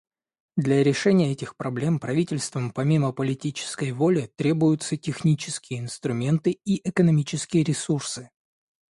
[0.57, 8.31] Для решения этих проблем правительствам помимо политической воли требуются технические инструменты и экономические ресурсы.